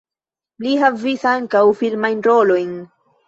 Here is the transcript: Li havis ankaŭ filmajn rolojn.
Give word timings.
Li 0.63 0.71
havis 0.83 1.25
ankaŭ 1.33 1.63
filmajn 1.83 2.25
rolojn. 2.31 2.73